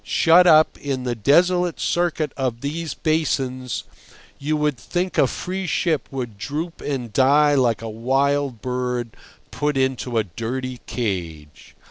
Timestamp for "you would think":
4.39-5.15